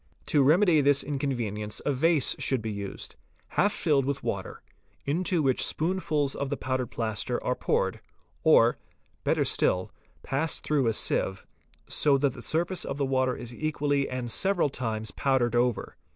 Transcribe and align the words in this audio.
To 0.25 0.41
remedy 0.41 0.77
Fig. 0.77 0.85
100. 0.85 0.89
this 0.89 1.03
inconvenience 1.03 1.81
a 1.85 1.93
vase 1.93 2.35
should 2.39 2.59
be 2.63 2.71
used, 2.71 3.15
half 3.49 3.71
filled 3.71 4.03
with 4.05 4.23
water, 4.23 4.63
into 5.05 5.43
which 5.43 5.63
spoonfuls 5.63 6.33
of 6.33 6.49
the 6.49 6.57
powdered 6.57 6.89
plaster 6.89 7.37
are 7.43 7.53
poured, 7.53 7.99
or, 8.43 8.79
better 9.23 9.45
still, 9.45 9.91
passed 10.23 10.63
through 10.63 10.87
a 10.87 10.93
sieve, 10.95 11.45
so 11.87 12.17
that 12.17 12.33
the 12.33 12.41
surface 12.41 12.83
of 12.83 12.97
the 12.97 13.05
water 13.05 13.35
is 13.35 13.53
equally 13.53 14.09
and 14.09 14.31
several 14.31 14.69
times 14.69 15.11
powdered 15.11 15.55
over. 15.55 15.95